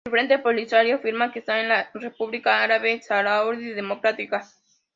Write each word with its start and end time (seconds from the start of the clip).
El 0.07 0.13
Frente 0.13 0.39
Polisario 0.39 0.95
afirma 0.95 1.31
que 1.31 1.37
está 1.37 1.59
en 1.59 1.69
la 1.69 1.91
República 1.93 2.63
Árabe 2.63 3.03
Saharaui 3.03 3.73
Democrática. 3.75 4.41